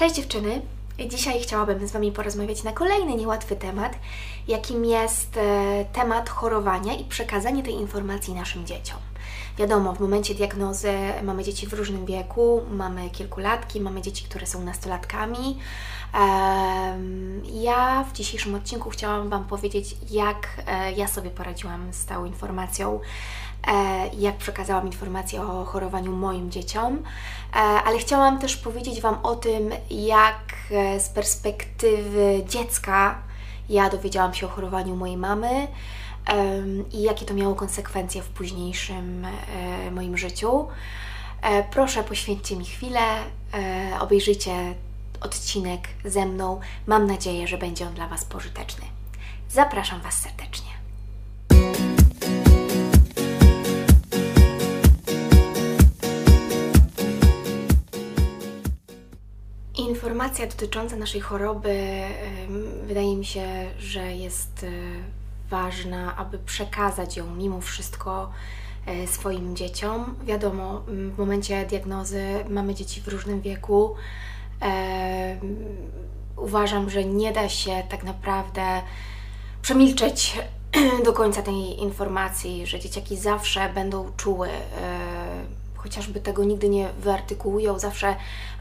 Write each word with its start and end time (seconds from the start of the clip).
Cześć 0.00 0.14
dziewczyny! 0.14 0.62
Dzisiaj 1.08 1.40
chciałabym 1.40 1.88
z 1.88 1.92
Wami 1.92 2.12
porozmawiać 2.12 2.62
na 2.62 2.72
kolejny 2.72 3.14
niełatwy 3.14 3.56
temat, 3.56 3.92
jakim 4.48 4.84
jest 4.84 5.36
e, 5.36 5.84
temat 5.92 6.28
chorowania 6.28 6.94
i 6.94 7.04
przekazanie 7.04 7.62
tej 7.62 7.74
informacji 7.74 8.34
naszym 8.34 8.66
dzieciom. 8.66 8.98
Wiadomo, 9.58 9.94
w 9.94 10.00
momencie 10.00 10.34
diagnozy 10.34 10.92
mamy 11.22 11.44
dzieci 11.44 11.66
w 11.66 11.72
różnym 11.72 12.06
wieku, 12.06 12.62
mamy 12.70 13.10
kilkulatki, 13.10 13.80
mamy 13.80 14.02
dzieci, 14.02 14.24
które 14.24 14.46
są 14.46 14.64
nastolatkami. 14.64 15.58
Ja 17.52 18.04
w 18.04 18.12
dzisiejszym 18.12 18.54
odcinku 18.54 18.90
chciałam 18.90 19.28
Wam 19.28 19.44
powiedzieć, 19.44 19.96
jak 20.10 20.48
e, 20.66 20.92
ja 20.92 21.08
sobie 21.08 21.30
poradziłam 21.30 21.92
z 21.92 22.06
tą 22.06 22.24
informacją 22.24 23.00
jak 24.18 24.36
przekazałam 24.36 24.86
informacje 24.86 25.42
o 25.42 25.64
chorowaniu 25.64 26.12
moim 26.12 26.50
dzieciom, 26.50 26.98
e, 27.52 27.56
ale 27.56 27.98
chciałam 27.98 28.38
też 28.38 28.56
powiedzieć 28.56 29.00
Wam 29.00 29.18
o 29.22 29.36
tym, 29.36 29.70
jak 29.90 30.54
e, 30.70 31.00
z 31.00 31.08
perspektywy 31.08 32.44
dziecka 32.48 33.22
ja 33.68 33.90
dowiedziałam 33.90 34.34
się 34.34 34.46
o 34.46 34.48
chorowaniu 34.48 34.96
mojej 34.96 35.16
mamy 35.16 35.68
i 36.92 37.02
jakie 37.02 37.26
to 37.26 37.34
miało 37.34 37.54
konsekwencje 37.54 38.22
w 38.22 38.28
późniejszym 38.28 39.26
moim 39.90 40.18
życiu. 40.18 40.68
Proszę, 41.70 42.04
poświęćcie 42.04 42.56
mi 42.56 42.64
chwilę, 42.64 43.00
obejrzyjcie 44.00 44.74
odcinek 45.20 45.88
ze 46.04 46.26
mną. 46.26 46.60
Mam 46.86 47.06
nadzieję, 47.06 47.48
że 47.48 47.58
będzie 47.58 47.86
on 47.86 47.94
dla 47.94 48.08
Was 48.08 48.24
pożyteczny. 48.24 48.84
Zapraszam 49.48 50.00
Was 50.00 50.14
serdecznie. 50.14 50.79
Informacja 60.00 60.46
dotycząca 60.46 60.96
naszej 60.96 61.20
choroby 61.20 62.02
wydaje 62.84 63.16
mi 63.16 63.24
się, 63.24 63.70
że 63.78 64.12
jest 64.16 64.64
e, 64.64 64.68
ważna, 65.50 66.16
aby 66.16 66.38
przekazać 66.38 67.16
ją 67.16 67.34
mimo 67.34 67.60
wszystko 67.60 68.30
e, 68.86 69.06
swoim 69.06 69.56
dzieciom. 69.56 70.14
Wiadomo, 70.24 70.82
w 70.88 71.18
momencie 71.18 71.66
diagnozy 71.66 72.24
mamy 72.48 72.74
dzieci 72.74 73.00
w 73.00 73.08
różnym 73.08 73.40
wieku. 73.40 73.94
Uważam, 76.36 76.90
że 76.90 77.04
nie 77.04 77.32
da 77.32 77.48
się 77.48 77.82
tak 77.88 78.04
naprawdę 78.04 78.82
przemilczeć 79.62 80.38
do 81.06 81.12
końca 81.12 81.42
tej 81.42 81.80
informacji, 81.82 82.66
że 82.66 82.80
dzieciaki 82.80 83.16
zawsze 83.16 83.68
będą 83.74 84.12
czuły, 84.16 84.48
e, 84.48 84.52
chociażby 85.76 86.20
tego 86.20 86.44
nigdy 86.44 86.68
nie 86.68 86.88
wyartykułują, 87.00 87.78
zawsze 87.78 88.16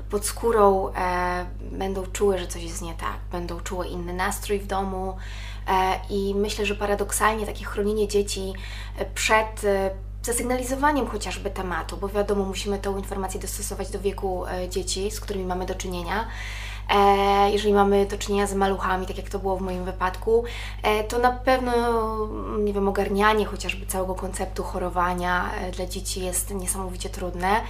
pod 0.10 0.26
skórą 0.26 0.90
e, 0.90 1.46
będą 1.72 2.06
czuły, 2.06 2.38
że 2.38 2.48
coś 2.48 2.64
jest 2.64 2.82
nie 2.82 2.94
tak, 2.94 3.18
będą 3.32 3.60
czuły 3.60 3.88
inny 3.88 4.14
nastrój 4.14 4.60
w 4.60 4.68
domu 4.68 5.18
e, 5.68 6.00
i 6.10 6.36
myślę, 6.36 6.66
że 6.66 6.76
paradoksalnie 6.76 7.46
takie 7.46 7.66
chronienie 7.66 8.08
dzieci 8.08 8.54
e, 8.98 9.06
przed 9.06 9.64
e, 9.64 9.90
zasygnalizowaniem 10.24 11.08
chociażby 11.08 11.50
tematu, 11.50 11.98
bo 11.98 12.10
wiadomo, 12.10 12.46
musimy 12.46 12.80
tą 12.80 12.98
informację 12.98 13.40
dostosować 13.40 13.90
do 13.90 14.00
wieku 14.00 14.46
e, 14.46 14.70
dzieci, 14.70 15.12
z 15.12 15.20
którymi 15.20 15.46
mamy 15.46 15.66
do 15.66 15.76
czynienia. 15.76 16.28
E, 16.90 17.52
jeżeli 17.52 17.74
mamy 17.74 18.06
do 18.06 18.18
czynienia 18.18 18.48
z 18.48 18.54
maluchami, 18.54 19.08
tak 19.08 19.18
jak 19.18 19.30
to 19.30 19.40
było 19.40 19.58
w 19.58 19.62
moim 19.62 19.86
wypadku, 19.86 20.44
to 21.08 21.20
na 21.20 21.32
pewno, 21.32 21.74
nie 22.60 22.74
wiem, 22.74 22.88
ogarnianie 22.88 23.46
chociażby 23.46 23.86
całego 23.86 24.16
konceptu 24.16 24.64
chorowania 24.64 25.50
dla 25.76 25.86
dzieci 25.86 26.26
jest 26.26 26.54
niesamowicie 26.54 27.10
trudne. 27.10 27.62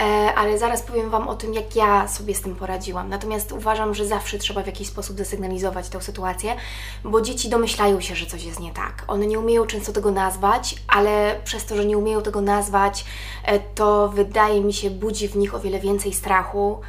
E, 0.00 0.34
ale 0.34 0.58
zaraz 0.58 0.82
powiem 0.82 1.10
Wam 1.10 1.28
o 1.28 1.34
tym, 1.34 1.54
jak 1.54 1.76
ja 1.76 2.08
sobie 2.08 2.34
z 2.34 2.40
tym 2.40 2.56
poradziłam. 2.56 3.08
Natomiast 3.08 3.52
uważam, 3.52 3.94
że 3.94 4.06
zawsze 4.06 4.38
trzeba 4.38 4.62
w 4.62 4.66
jakiś 4.66 4.88
sposób 4.88 5.18
zasygnalizować 5.18 5.88
tę 5.88 6.02
sytuację, 6.02 6.56
bo 7.04 7.20
dzieci 7.20 7.48
domyślają 7.48 8.00
się, 8.00 8.14
że 8.14 8.26
coś 8.26 8.44
jest 8.44 8.60
nie 8.60 8.72
tak. 8.72 9.04
One 9.06 9.26
nie 9.26 9.38
umieją 9.38 9.66
często 9.66 9.92
tego 9.92 10.10
nazwać, 10.10 10.76
ale 10.88 11.40
przez 11.44 11.66
to, 11.66 11.76
że 11.76 11.84
nie 11.84 11.98
umieją 11.98 12.22
tego 12.22 12.40
nazwać, 12.40 13.04
e, 13.44 13.60
to 13.60 14.08
wydaje 14.08 14.60
mi 14.60 14.72
się 14.72 14.90
budzi 14.90 15.28
w 15.28 15.36
nich 15.36 15.54
o 15.54 15.60
wiele 15.60 15.80
więcej 15.80 16.12
strachu 16.12 16.80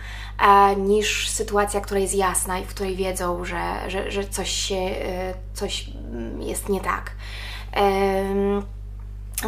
e, 0.48 0.76
niż 0.76 1.30
sytuacja, 1.30 1.82
która 1.82 2.00
jest 2.00 2.16
jasna 2.16 2.60
i 2.60 2.66
w 2.66 2.68
której 2.68 2.96
wiedzą, 2.96 3.46
że, 3.46 3.90
że, 3.90 4.12
że 4.12 4.28
coś, 4.28 4.52
się, 4.52 4.96
coś 5.54 5.90
jest 6.40 6.70
nie 6.70 6.82
tak 6.82 7.12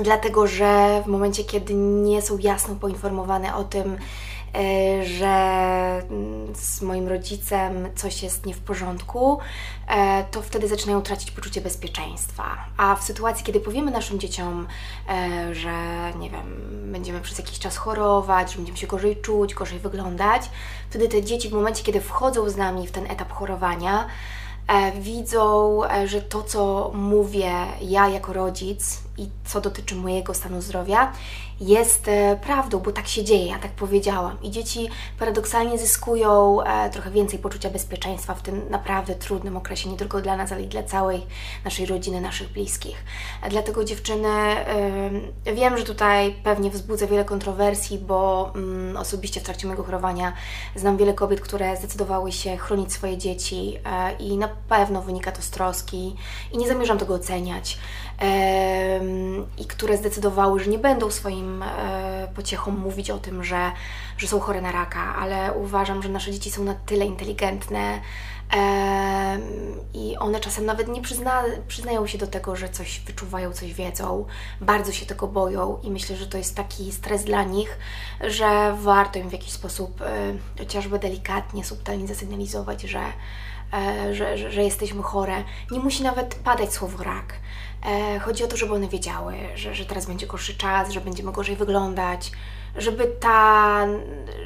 dlatego 0.01 0.47
że 0.47 1.01
w 1.05 1.07
momencie, 1.07 1.43
kiedy 1.43 1.73
nie 1.73 2.21
są 2.21 2.37
jasno 2.37 2.75
poinformowane 2.75 3.55
o 3.55 3.63
tym, 3.63 3.97
e, 4.55 5.05
że 5.05 5.27
mm, 6.09 6.55
z 6.55 6.81
moim 6.81 7.07
rodzicem 7.07 7.89
coś 7.95 8.23
jest 8.23 8.45
nie 8.45 8.53
w 8.53 8.59
porządku, 8.59 9.39
e, 9.87 10.25
to 10.31 10.41
wtedy 10.41 10.67
zaczynają 10.67 11.01
tracić 11.01 11.31
poczucie 11.31 11.61
bezpieczeństwa. 11.61 12.57
A 12.77 12.95
w 12.95 13.03
sytuacji, 13.03 13.45
kiedy 13.45 13.59
powiemy 13.59 13.91
naszym 13.91 14.19
dzieciom, 14.19 14.67
e, 15.09 15.55
że 15.55 15.73
nie 16.19 16.29
wiem, 16.29 16.61
będziemy 16.91 17.21
przez 17.21 17.37
jakiś 17.37 17.59
czas 17.59 17.77
chorować, 17.77 18.51
że 18.51 18.57
będziemy 18.57 18.77
się 18.77 18.87
gorzej 18.87 19.21
czuć, 19.21 19.53
gorzej 19.53 19.79
wyglądać, 19.79 20.41
wtedy 20.89 21.07
te 21.07 21.23
dzieci 21.23 21.49
w 21.49 21.53
momencie, 21.53 21.83
kiedy 21.83 22.01
wchodzą 22.01 22.49
z 22.49 22.57
nami 22.57 22.87
w 22.87 22.91
ten 22.91 23.11
etap 23.11 23.31
chorowania, 23.31 24.07
widzą, 24.99 25.81
że 26.05 26.21
to, 26.21 26.43
co 26.43 26.91
mówię 26.93 27.51
ja 27.81 28.09
jako 28.09 28.33
rodzic, 28.33 29.06
i 29.17 29.29
co 29.45 29.61
dotyczy 29.61 29.95
mojego 29.95 30.33
stanu 30.33 30.61
zdrowia, 30.61 31.11
jest 31.61 32.07
e, 32.07 32.39
prawdą, 32.41 32.79
bo 32.79 32.91
tak 32.91 33.07
się 33.07 33.23
dzieje, 33.23 33.45
ja 33.45 33.59
tak 33.59 33.71
powiedziałam. 33.71 34.37
I 34.41 34.51
dzieci 34.51 34.89
paradoksalnie 35.19 35.77
zyskują 35.77 36.61
e, 36.61 36.89
trochę 36.89 37.11
więcej 37.11 37.39
poczucia 37.39 37.69
bezpieczeństwa 37.69 38.33
w 38.33 38.41
tym 38.41 38.69
naprawdę 38.69 39.15
trudnym 39.15 39.57
okresie, 39.57 39.89
nie 39.89 39.97
tylko 39.97 40.21
dla 40.21 40.37
nas, 40.37 40.51
ale 40.51 40.61
i 40.61 40.67
dla 40.67 40.83
całej 40.83 41.25
naszej 41.65 41.85
rodziny, 41.85 42.21
naszych 42.21 42.51
bliskich. 42.51 43.03
E, 43.43 43.49
dlatego 43.49 43.83
dziewczyny, 43.83 44.27
wiem, 45.55 45.77
że 45.77 45.83
tutaj 45.83 46.35
pewnie 46.43 46.69
wzbudza 46.69 47.07
wiele 47.07 47.25
kontrowersji, 47.25 47.97
bo 47.97 48.51
mm, 48.55 48.97
osobiście 48.97 49.39
w 49.39 49.43
trakcie 49.43 49.67
mojego 49.67 49.83
chorowania 49.83 50.33
znam 50.75 50.97
wiele 50.97 51.13
kobiet, 51.13 51.41
które 51.41 51.77
zdecydowały 51.77 52.31
się 52.31 52.57
chronić 52.57 52.93
swoje 52.93 53.17
dzieci 53.17 53.77
i 54.19 54.37
na 54.37 54.47
pewno 54.47 55.01
wynika 55.01 55.31
to 55.31 55.41
z 55.41 55.49
troski 55.49 56.15
i 56.51 56.57
nie 56.57 56.67
zamierzam 56.67 56.97
tego 56.97 57.13
oceniać 57.13 57.77
i 59.57 59.65
które 59.65 59.97
zdecydowały, 59.97 60.59
że 60.59 60.69
nie 60.69 60.79
będą 60.79 61.11
swoim 61.11 61.63
e, 61.63 62.27
pociechom 62.35 62.79
mówić 62.79 63.11
o 63.11 63.17
tym, 63.17 63.43
że, 63.43 63.71
że 64.17 64.27
są 64.27 64.39
chore 64.39 64.61
na 64.61 64.71
raka, 64.71 65.15
ale 65.15 65.53
uważam, 65.53 66.03
że 66.03 66.09
nasze 66.09 66.31
dzieci 66.31 66.51
są 66.51 66.63
na 66.63 66.75
tyle 66.75 67.05
inteligentne 67.05 68.01
i 69.93 70.17
one 70.17 70.39
czasem 70.39 70.65
nawet 70.65 70.87
nie 70.87 71.01
przyzna, 71.01 71.43
przyznają 71.67 72.07
się 72.07 72.17
do 72.17 72.27
tego, 72.27 72.55
że 72.55 72.69
coś 72.69 72.99
wyczuwają, 72.99 73.53
coś 73.53 73.73
wiedzą, 73.73 74.25
bardzo 74.61 74.91
się 74.91 75.05
tego 75.05 75.27
boją 75.27 75.79
i 75.83 75.91
myślę, 75.91 76.15
że 76.15 76.27
to 76.27 76.37
jest 76.37 76.55
taki 76.55 76.91
stres 76.91 77.23
dla 77.23 77.43
nich, 77.43 77.77
że 78.21 78.75
warto 78.81 79.19
im 79.19 79.29
w 79.29 79.33
jakiś 79.33 79.51
sposób 79.51 80.01
e, 80.01 80.33
chociażby 80.57 80.99
delikatnie, 80.99 81.65
subtelnie 81.65 82.07
zasygnalizować, 82.07 82.81
że, 82.81 83.01
że, 84.11 84.37
że, 84.37 84.51
że 84.51 84.63
jesteśmy 84.63 85.03
chore. 85.03 85.43
Nie 85.71 85.79
musi 85.79 86.03
nawet 86.03 86.35
padać 86.35 86.73
słowo 86.73 87.03
rak 87.03 87.33
E, 87.85 88.19
chodzi 88.19 88.43
o 88.43 88.47
to, 88.47 88.57
żeby 88.57 88.73
one 88.73 88.87
wiedziały, 88.87 89.33
że, 89.55 89.75
że 89.75 89.85
teraz 89.85 90.05
będzie 90.05 90.27
gorszy 90.27 90.55
czas, 90.57 90.91
że 90.91 91.01
będziemy 91.01 91.31
gorzej 91.31 91.55
wyglądać, 91.55 92.31
żeby 92.75 93.07
ta, 93.19 93.87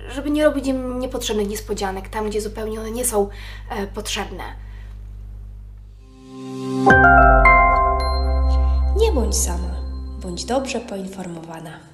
żeby 0.09 0.31
nie 0.31 0.43
robić 0.43 0.67
im 0.67 0.99
niepotrzebnych 0.99 1.47
niespodzianek 1.47 2.09
tam, 2.09 2.29
gdzie 2.29 2.41
zupełnie 2.41 2.79
one 2.79 2.91
nie 2.91 3.05
są 3.05 3.29
e, 3.69 3.87
potrzebne. 3.87 4.43
Nie 8.97 9.11
bądź 9.11 9.37
sama, 9.37 9.75
bądź 10.21 10.45
dobrze 10.45 10.79
poinformowana. 10.79 11.90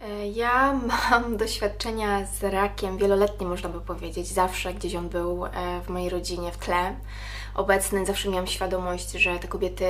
E, 0.00 0.28
ja 0.28 0.72
mam 1.10 1.36
doświadczenia 1.36 2.26
z 2.26 2.44
rakiem 2.44 2.98
wieloletnie, 2.98 3.46
można 3.46 3.68
by 3.68 3.80
powiedzieć. 3.80 4.28
Zawsze 4.28 4.74
gdzieś 4.74 4.94
on 4.94 5.08
był 5.08 5.44
w 5.84 5.88
mojej 5.88 6.08
rodzinie 6.08 6.52
w 6.52 6.58
tle 6.58 6.94
obecny, 7.54 8.06
zawsze 8.06 8.28
miałam 8.28 8.46
świadomość, 8.46 9.12
że 9.12 9.38
te 9.38 9.48
kobiety 9.48 9.86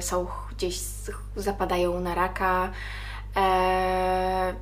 są 0.00 0.26
gdzieś, 0.56 0.78
zapadają 1.36 2.00
na 2.00 2.14
raka, 2.14 2.70
e, 3.36 4.54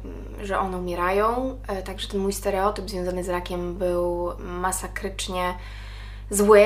że 0.43 0.59
one 0.59 0.79
umierają. 0.79 1.59
E, 1.69 1.83
także 1.83 2.09
ten 2.09 2.21
mój 2.21 2.33
stereotyp 2.33 2.91
związany 2.91 3.25
z 3.25 3.29
rakiem 3.29 3.75
był 3.75 4.33
masakrycznie 4.39 5.55
zły 6.31 6.61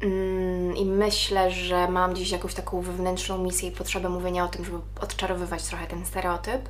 mm, 0.00 0.76
i 0.76 0.84
myślę, 0.84 1.50
że 1.50 1.88
mam 1.88 2.14
gdzieś 2.14 2.30
jakąś 2.30 2.54
taką 2.54 2.80
wewnętrzną 2.80 3.38
misję 3.38 3.68
i 3.68 3.72
potrzebę 3.72 4.08
mówienia 4.08 4.44
o 4.44 4.48
tym, 4.48 4.64
żeby 4.64 4.78
odczarowywać 5.00 5.62
trochę 5.62 5.86
ten 5.86 6.06
stereotyp. 6.06 6.68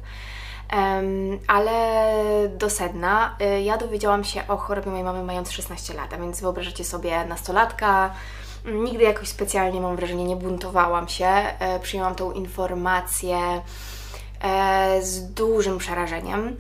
Ale 1.47 2.49
do 2.49 2.71
sedna. 2.71 3.37
Y, 3.57 3.63
ja 3.63 3.79
dowiedziałam 3.79 4.25
się 4.25 4.49
o 4.49 4.57
chorobie 4.57 4.91
mojej 4.91 5.05
mamy 5.05 5.23
mając 5.23 5.51
16 5.51 5.95
lat, 5.95 6.13
a 6.13 6.17
więc 6.17 6.41
wyobrażacie 6.41 6.85
sobie 6.85 7.25
nastolatka. 7.25 8.15
Nigdy 8.65 9.05
jakoś 9.05 9.29
specjalnie, 9.29 9.81
mam 9.81 9.97
wrażenie, 9.97 10.25
nie 10.25 10.37
buntowałam 10.37 11.09
się. 11.09 11.27
E, 11.27 11.81
przyjęłam 11.81 12.15
tą 12.15 12.33
informację 12.33 13.63
e, 14.41 15.03
z 15.03 15.33
dużym 15.35 15.79
przerażeniem. 15.79 16.57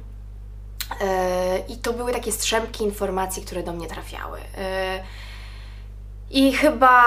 I 1.69 1.77
to 1.77 1.93
były 1.93 2.13
takie 2.13 2.33
strzępki 2.33 2.85
informacji, 2.85 3.43
które 3.43 3.63
do 3.63 3.73
mnie 3.73 3.87
trafiały. 3.87 4.39
I 6.35 6.53
chyba 6.53 7.05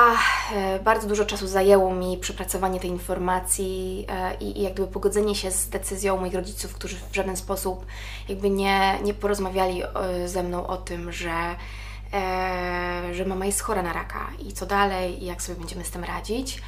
bardzo 0.83 1.07
dużo 1.07 1.25
czasu 1.25 1.47
zajęło 1.47 1.93
mi 1.93 2.17
przepracowanie 2.17 2.79
tej 2.79 2.89
informacji 2.89 4.07
i, 4.39 4.59
i 4.59 4.61
jak 4.61 4.73
gdyby 4.73 4.87
pogodzenie 4.87 5.35
się 5.35 5.51
z 5.51 5.69
decyzją 5.69 6.17
moich 6.17 6.33
rodziców, 6.33 6.73
którzy 6.73 6.95
w 7.11 7.15
żaden 7.15 7.37
sposób 7.37 7.85
jakby 8.29 8.49
nie, 8.49 8.99
nie 9.03 9.13
porozmawiali 9.13 9.83
ze 10.25 10.43
mną 10.43 10.67
o 10.67 10.77
tym, 10.77 11.11
że 11.11 11.55
e, 12.13 13.13
że 13.13 13.25
mama 13.25 13.45
jest 13.45 13.61
chora 13.61 13.81
na 13.81 13.93
raka 13.93 14.27
i 14.39 14.53
co 14.53 14.65
dalej 14.65 15.23
i 15.23 15.25
jak 15.25 15.41
sobie 15.41 15.59
będziemy 15.59 15.85
z 15.85 15.91
tym 15.91 16.03
radzić. 16.03 16.61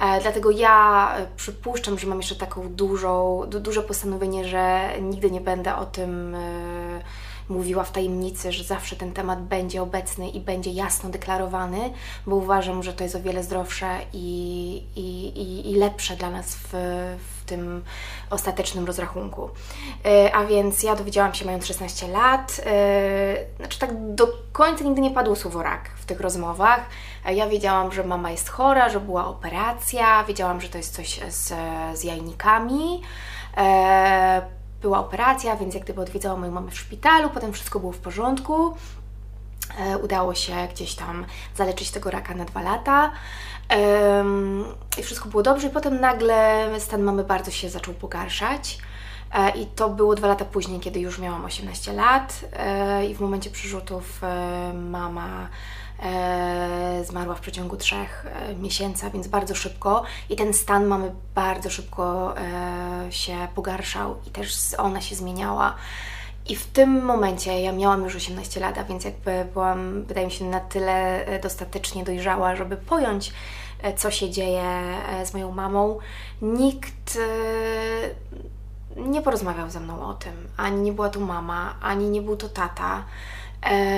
E, 0.00 0.20
dlatego 0.20 0.50
ja 0.50 1.14
przypuszczam, 1.36 1.98
że 1.98 2.06
mam 2.06 2.18
jeszcze 2.18 2.36
taką 2.36 2.68
dużą, 2.68 3.42
du, 3.48 3.60
duże 3.60 3.82
postanowienie, 3.82 4.48
że 4.48 4.90
nigdy 5.00 5.30
nie 5.30 5.40
będę 5.40 5.76
o 5.76 5.86
tym 5.86 6.34
e, 6.34 7.00
mówiła 7.48 7.84
w 7.84 7.92
tajemnicy, 7.92 8.52
że 8.52 8.64
zawsze 8.64 8.96
ten 8.96 9.12
temat 9.12 9.42
będzie 9.42 9.82
obecny 9.82 10.28
i 10.28 10.40
będzie 10.40 10.70
jasno 10.70 11.10
deklarowany, 11.10 11.92
bo 12.26 12.36
uważam, 12.36 12.82
że 12.82 12.92
to 12.92 13.04
jest 13.04 13.16
o 13.16 13.20
wiele 13.20 13.42
zdrowsze 13.42 13.98
i, 14.12 14.82
i, 14.96 15.26
i, 15.26 15.70
i 15.70 15.74
lepsze 15.74 16.16
dla 16.16 16.30
nas 16.30 16.54
w, 16.54 16.68
w 17.18 17.44
tym 17.46 17.84
ostatecznym 18.30 18.86
rozrachunku. 18.86 19.50
E, 20.04 20.34
a 20.34 20.44
więc 20.44 20.82
ja 20.82 20.96
dowiedziałam 20.96 21.34
się 21.34 21.44
mając 21.44 21.66
16 21.66 22.08
lat, 22.08 22.60
e, 22.66 23.36
znaczy 23.56 23.78
tak 23.78 24.14
do 24.14 24.28
końca 24.52 24.84
nigdy 24.84 25.00
nie 25.00 25.10
padło 25.10 25.36
słowo 25.36 25.62
rak 25.62 25.90
w 25.96 26.04
tych 26.04 26.20
rozmowach. 26.20 26.80
E, 27.26 27.34
ja 27.34 27.48
wiedziałam, 27.48 27.92
że 27.92 28.04
mama 28.04 28.30
jest 28.30 28.48
chora, 28.48 28.88
że 28.88 29.00
była 29.00 29.26
operacja, 29.26 30.24
wiedziałam, 30.24 30.60
że 30.60 30.68
to 30.68 30.78
jest 30.78 30.94
coś 30.94 31.20
z, 31.28 31.52
z 31.98 32.04
jajnikami 32.04 33.02
była 34.82 34.98
operacja, 34.98 35.56
więc 35.56 35.74
jak 35.74 35.84
gdyby 35.84 36.00
odwiedzałam 36.00 36.40
moją 36.40 36.52
mamę 36.52 36.70
w 36.70 36.78
szpitalu, 36.78 37.30
potem 37.30 37.52
wszystko 37.52 37.80
było 37.80 37.92
w 37.92 37.98
porządku. 37.98 38.74
E, 39.78 39.98
udało 39.98 40.34
się 40.34 40.68
gdzieś 40.74 40.94
tam 40.94 41.26
zaleczyć 41.56 41.90
tego 41.90 42.10
raka 42.10 42.34
na 42.34 42.44
dwa 42.44 42.62
lata. 42.62 43.12
I 44.98 45.02
wszystko 45.02 45.28
było 45.28 45.42
dobrze, 45.42 45.66
i 45.66 45.70
potem 45.70 46.00
nagle 46.00 46.68
stan 46.78 47.02
mamy 47.02 47.24
bardzo 47.24 47.50
się 47.50 47.70
zaczął 47.70 47.94
pogarszać. 47.94 48.78
E, 49.34 49.50
I 49.50 49.66
to 49.66 49.88
było 49.88 50.14
dwa 50.14 50.28
lata 50.28 50.44
później, 50.44 50.80
kiedy 50.80 51.00
już 51.00 51.18
miałam 51.18 51.44
18 51.44 51.92
lat, 51.92 52.44
e, 52.52 53.06
i 53.06 53.14
w 53.14 53.20
momencie 53.20 53.50
przyrzutów 53.50 54.20
mama 54.74 55.48
zmarła 57.04 57.34
w 57.34 57.40
przeciągu 57.40 57.76
trzech 57.76 58.26
e, 58.26 58.54
miesięcy, 58.54 59.10
więc 59.12 59.28
bardzo 59.28 59.54
szybko 59.54 60.02
i 60.30 60.36
ten 60.36 60.54
stan 60.54 60.86
mamy 60.86 61.12
bardzo 61.34 61.70
szybko 61.70 62.34
e, 62.38 63.06
się 63.10 63.48
pogarszał 63.54 64.16
i 64.26 64.30
też 64.30 64.74
ona 64.78 65.00
się 65.00 65.16
zmieniała. 65.16 65.74
I 66.48 66.56
w 66.56 66.66
tym 66.66 67.04
momencie 67.04 67.60
ja 67.60 67.72
miałam 67.72 68.04
już 68.04 68.16
18 68.16 68.60
lat, 68.60 68.88
więc 68.88 69.04
jakby 69.04 69.46
byłam, 69.52 70.04
wydaje 70.04 70.26
mi 70.26 70.32
się, 70.32 70.44
na 70.44 70.60
tyle 70.60 71.26
e, 71.26 71.38
dostatecznie 71.38 72.04
dojrzała, 72.04 72.56
żeby 72.56 72.76
pojąć, 72.76 73.32
e, 73.82 73.94
co 73.94 74.10
się 74.10 74.30
dzieje 74.30 74.62
e, 74.62 75.26
z 75.26 75.34
moją 75.34 75.52
mamą. 75.52 75.98
Nikt 76.42 77.18
nie 78.96 79.22
porozmawiał 79.22 79.70
ze 79.70 79.80
mną 79.80 80.06
o 80.06 80.14
tym. 80.14 80.48
Ani 80.56 80.80
nie 80.80 80.92
była 80.92 81.08
tu 81.08 81.20
mama, 81.20 81.74
ani 81.80 82.10
nie 82.10 82.22
był 82.22 82.36
to 82.36 82.48
tata 82.48 82.98
e, 82.98 83.37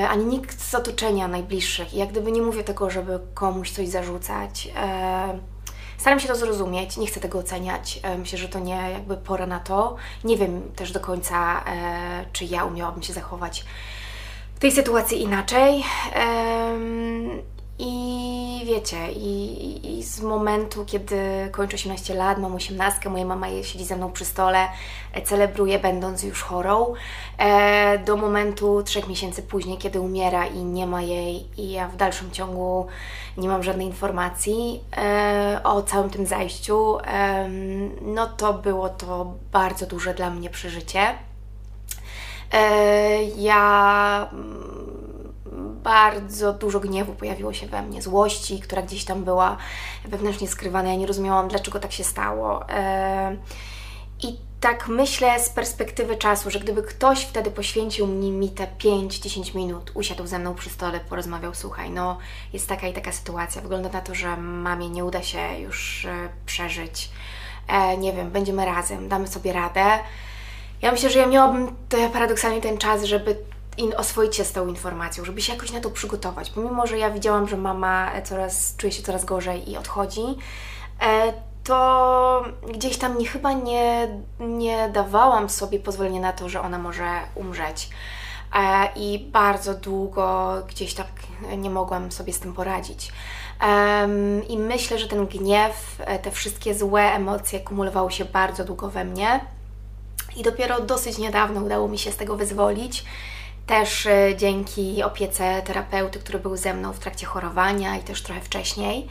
ani 0.08 0.24
nikt 0.24 0.62
z 0.62 0.74
otoczenia 0.74 1.28
najbliższych. 1.28 1.94
I 1.94 1.98
jak 1.98 2.08
gdyby 2.08 2.32
nie 2.32 2.42
mówię 2.42 2.64
tego, 2.64 2.90
żeby 2.90 3.20
komuś 3.34 3.70
coś 3.70 3.88
zarzucać. 3.88 4.68
E, 4.76 5.38
staram 5.98 6.20
się 6.20 6.28
to 6.28 6.36
zrozumieć, 6.36 6.96
nie 6.96 7.06
chcę 7.06 7.20
tego 7.20 7.38
oceniać. 7.38 8.00
E, 8.02 8.18
myślę, 8.18 8.38
że 8.38 8.48
to 8.48 8.58
nie 8.58 8.90
jakby 8.92 9.16
pora 9.16 9.46
na 9.46 9.60
to. 9.60 9.96
Nie 10.24 10.36
wiem 10.36 10.62
też 10.76 10.92
do 10.92 11.00
końca, 11.00 11.64
e, 11.66 12.24
czy 12.32 12.44
ja 12.44 12.64
umiałabym 12.64 13.02
się 13.02 13.12
zachować 13.12 13.64
w 14.54 14.58
tej 14.58 14.72
sytuacji 14.72 15.22
inaczej. 15.22 15.84
I 17.82 18.62
wiecie, 18.66 19.12
i, 19.12 19.98
i, 19.98 20.02
z 20.02 20.20
momentu, 20.20 20.84
kiedy 20.84 21.48
kończę 21.52 21.74
18 21.74 22.14
lat, 22.14 22.38
mam 22.38 22.54
18, 22.54 23.10
moja 23.10 23.24
mama 23.24 23.46
siedzi 23.62 23.84
ze 23.84 23.96
mną 23.96 24.12
przy 24.12 24.24
stole, 24.24 24.68
e, 25.12 25.22
celebruje 25.22 25.78
będąc 25.78 26.22
już 26.22 26.42
chorą, 26.42 26.94
e, 27.38 27.98
do 27.98 28.16
momentu 28.16 28.82
trzech 28.82 29.08
miesięcy 29.08 29.42
później, 29.42 29.78
kiedy 29.78 30.00
umiera 30.00 30.46
i 30.46 30.64
nie 30.64 30.86
ma 30.86 31.02
jej 31.02 31.46
i 31.56 31.70
ja 31.70 31.88
w 31.88 31.96
dalszym 31.96 32.30
ciągu 32.30 32.86
nie 33.36 33.48
mam 33.48 33.62
żadnej 33.62 33.86
informacji 33.86 34.80
e, 34.96 35.60
o 35.64 35.82
całym 35.82 36.10
tym 36.10 36.26
zajściu, 36.26 36.98
no 38.02 38.26
to 38.26 38.54
było 38.54 38.88
to 38.88 39.34
bardzo 39.52 39.86
duże 39.86 40.14
dla 40.14 40.30
mnie 40.30 40.50
przeżycie. 40.50 41.00
Ja 43.36 44.30
bardzo 45.82 46.52
dużo 46.52 46.80
gniewu 46.80 47.12
pojawiło 47.12 47.52
się 47.52 47.66
we 47.66 47.82
mnie, 47.82 48.02
złości, 48.02 48.60
która 48.60 48.82
gdzieś 48.82 49.04
tam 49.04 49.24
była 49.24 49.56
wewnętrznie 50.04 50.48
skrywana. 50.48 50.88
Ja 50.88 50.96
nie 50.96 51.06
rozumiałam, 51.06 51.48
dlaczego 51.48 51.80
tak 51.80 51.92
się 51.92 52.04
stało. 52.04 52.64
I 54.22 54.36
tak 54.60 54.88
myślę 54.88 55.40
z 55.40 55.48
perspektywy 55.48 56.16
czasu, 56.16 56.50
że 56.50 56.60
gdyby 56.60 56.82
ktoś 56.82 57.24
wtedy 57.24 57.50
poświęcił 57.50 58.06
mi, 58.06 58.32
mi 58.32 58.50
te 58.50 58.66
5-10 58.78 59.54
minut, 59.56 59.90
usiadł 59.94 60.26
ze 60.26 60.38
mną 60.38 60.54
przy 60.54 60.70
stole, 60.70 61.00
porozmawiał, 61.00 61.54
słuchaj, 61.54 61.90
no 61.90 62.18
jest 62.52 62.68
taka 62.68 62.88
i 62.88 62.92
taka 62.92 63.12
sytuacja, 63.12 63.62
wygląda 63.62 63.88
na 63.88 64.00
to, 64.00 64.14
że 64.14 64.36
mamie 64.36 64.90
nie 64.90 65.04
uda 65.04 65.22
się 65.22 65.58
już 65.58 66.04
e, 66.04 66.28
przeżyć, 66.46 67.10
e, 67.68 67.96
nie 67.96 68.12
wiem, 68.12 68.30
będziemy 68.30 68.64
razem, 68.64 69.08
damy 69.08 69.26
sobie 69.26 69.52
radę. 69.52 69.84
Ja 70.82 70.92
myślę, 70.92 71.10
że 71.10 71.18
ja 71.18 71.26
miałabym 71.26 71.76
te, 71.88 72.10
paradoksalnie 72.10 72.60
ten 72.60 72.78
czas, 72.78 73.04
żeby 73.04 73.36
in, 73.80 73.94
oswoić 73.96 74.36
się 74.36 74.44
z 74.44 74.52
tą 74.52 74.66
informacją, 74.66 75.24
żeby 75.24 75.42
się 75.42 75.52
jakoś 75.52 75.72
na 75.72 75.80
to 75.80 75.90
przygotować. 75.90 76.50
Pomimo, 76.50 76.86
że 76.86 76.98
ja 76.98 77.10
widziałam, 77.10 77.48
że 77.48 77.56
mama 77.56 78.10
coraz, 78.24 78.76
czuje 78.76 78.92
się 78.92 79.02
coraz 79.02 79.24
gorzej 79.24 79.70
i 79.70 79.76
odchodzi, 79.76 80.22
e, 81.02 81.32
to 81.64 82.44
gdzieś 82.72 82.96
tam 82.96 83.18
nie, 83.18 83.26
chyba 83.26 83.52
nie, 83.52 84.08
nie 84.40 84.88
dawałam 84.88 85.48
sobie 85.48 85.78
pozwolenia 85.78 86.20
na 86.20 86.32
to, 86.32 86.48
że 86.48 86.60
ona 86.60 86.78
może 86.78 87.20
umrzeć. 87.34 87.90
E, 88.54 88.88
I 88.96 89.18
bardzo 89.32 89.74
długo 89.74 90.54
gdzieś 90.68 90.94
tak 90.94 91.08
nie 91.56 91.70
mogłam 91.70 92.12
sobie 92.12 92.32
z 92.32 92.40
tym 92.40 92.52
poradzić. 92.52 93.12
I 94.48 94.58
myślę, 94.58 94.98
że 94.98 95.08
ten 95.08 95.26
gniew, 95.26 95.96
e, 95.98 96.18
te 96.18 96.30
wszystkie 96.30 96.74
złe 96.74 97.02
emocje 97.02 97.60
kumulowały 97.60 98.12
się 98.12 98.24
bardzo 98.24 98.64
długo 98.64 98.90
we 98.90 99.04
mnie. 99.04 99.40
I 100.36 100.42
dopiero 100.42 100.80
dosyć 100.80 101.18
niedawno 101.18 101.60
udało 101.60 101.88
mi 101.88 101.98
się 101.98 102.12
z 102.12 102.16
tego 102.16 102.36
wyzwolić 102.36 103.04
też 103.66 104.06
e, 104.06 104.36
dzięki 104.36 105.02
opiece 105.02 105.62
terapeuty, 105.62 106.18
który 106.18 106.38
był 106.38 106.56
ze 106.56 106.74
mną 106.74 106.92
w 106.92 106.98
trakcie 106.98 107.26
chorowania 107.26 107.96
i 107.96 108.00
też 108.00 108.22
trochę 108.22 108.40
wcześniej. 108.40 109.08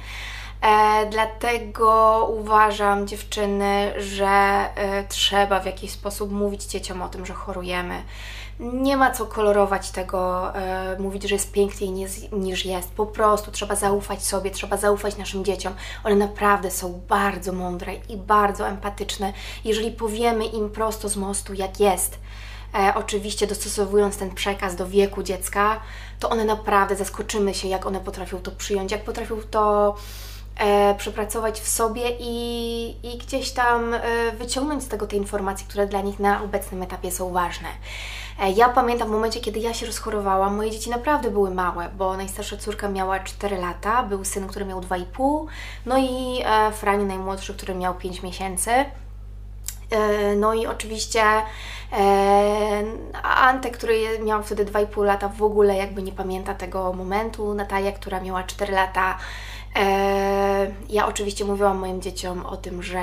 E, 0.62 1.06
dlatego 1.06 2.26
uważam, 2.40 3.08
dziewczyny, 3.08 3.94
że 3.98 4.28
e, 4.28 5.04
trzeba 5.08 5.60
w 5.60 5.66
jakiś 5.66 5.92
sposób 5.92 6.32
mówić 6.32 6.64
dzieciom 6.64 7.02
o 7.02 7.10
tym, 7.10 7.26
że 7.26 7.34
chorujemy. 7.34 8.04
Nie 8.60 8.98
ma 8.98 9.12
co 9.12 9.26
kolorować 9.26 9.92
tego, 9.92 10.56
e, 10.56 10.96
mówić, 11.00 11.24
że 11.24 11.36
jest 11.36 11.52
piękniej 11.52 11.92
niż, 11.92 12.12
niż 12.32 12.66
jest. 12.66 12.92
Po 12.92 13.06
prostu 13.06 13.52
trzeba 13.52 13.76
zaufać 13.76 14.24
sobie, 14.26 14.52
trzeba 14.52 14.78
zaufać 14.78 15.18
naszym 15.18 15.46
dzieciom. 15.46 15.74
One 16.04 16.16
naprawdę 16.16 16.72
są 16.72 17.02
bardzo 17.08 17.54
mądre 17.54 17.94
i 18.10 18.18
bardzo 18.18 18.68
empatyczne. 18.68 19.34
Jeżeli 19.66 19.92
powiemy 19.92 20.46
im 20.46 20.70
prosto 20.70 21.10
z 21.10 21.16
mostu, 21.16 21.54
jak 21.54 21.80
jest, 21.80 22.20
e, 22.74 22.94
oczywiście 22.96 23.48
dostosowując 23.48 24.18
ten 24.18 24.32
przekaz 24.36 24.76
do 24.76 24.88
wieku 24.88 25.24
dziecka, 25.24 25.82
to 26.20 26.30
one 26.30 26.46
naprawdę 26.46 26.96
zaskoczymy 26.96 27.54
się, 27.54 27.68
jak 27.68 27.86
one 27.86 28.00
potrafią 28.00 28.40
to 28.40 28.52
przyjąć, 28.52 28.92
jak 28.92 29.04
potrafią 29.04 29.36
to 29.52 29.96
e, 30.58 30.96
przepracować 30.96 31.62
w 31.62 31.68
sobie 31.68 32.04
i, 32.20 32.96
i 33.04 33.18
gdzieś 33.18 33.52
tam 33.52 33.94
e, 33.94 34.02
wyciągnąć 34.32 34.84
z 34.84 34.88
tego 34.88 35.08
te 35.08 35.16
informacje, 35.16 35.68
które 35.68 35.88
dla 35.88 36.02
nich 36.02 36.20
na 36.20 36.44
obecnym 36.44 36.84
etapie 36.84 37.12
są 37.12 37.34
ważne. 37.34 37.70
E, 38.40 38.52
ja 38.52 38.70
pamiętam 38.70 39.08
w 39.08 39.12
momencie, 39.12 39.40
kiedy 39.40 39.60
ja 39.60 39.74
się 39.74 39.86
rozchorowałam, 39.86 40.56
moje 40.56 40.72
dzieci 40.72 40.90
naprawdę 40.90 41.32
były 41.32 41.52
małe, 41.52 41.90
bo 41.98 42.18
najstarsza 42.18 42.58
córka 42.58 42.90
miała 42.90 43.20
4 43.20 43.58
lata, 43.58 44.04
był 44.04 44.26
syn, 44.26 44.48
który 44.48 44.66
miał 44.66 44.82
2,5, 44.82 45.46
no 45.86 45.98
i 45.98 46.42
e, 46.46 46.72
Frani 46.72 47.06
najmłodszy, 47.06 47.54
który 47.54 47.76
miał 47.76 47.96
5 47.96 48.24
miesięcy. 48.24 48.72
E, 49.92 50.36
no 50.36 50.54
i 50.54 50.68
oczywiście 50.68 51.24
e, 51.94 52.84
Ante, 53.24 53.72
który 53.72 54.20
miał 54.20 54.44
wtedy 54.44 54.66
2,5 54.66 55.06
lata, 55.06 55.28
w 55.30 55.44
ogóle 55.44 55.76
jakby 55.76 56.04
nie 56.04 56.12
pamięta 56.12 56.54
tego 56.54 56.94
momentu. 56.94 57.54
Natalia, 57.54 57.92
która 57.92 58.20
miała 58.22 58.44
4 58.44 58.74
lata. 58.74 59.18
E, 59.76 60.72
ja 60.90 61.08
oczywiście 61.08 61.46
mówiłam 61.46 61.78
moim 61.78 62.02
dzieciom 62.02 62.46
o 62.46 62.58
tym, 62.58 62.84
że 62.84 63.02